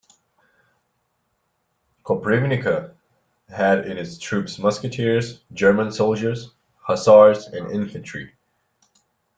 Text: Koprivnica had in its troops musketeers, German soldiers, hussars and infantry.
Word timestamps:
Koprivnica 2.03 2.95
had 3.49 3.85
in 3.85 3.97
its 3.99 4.17
troops 4.17 4.57
musketeers, 4.57 5.43
German 5.53 5.91
soldiers, 5.91 6.55
hussars 6.79 7.45
and 7.45 7.69
infantry. 7.71 8.33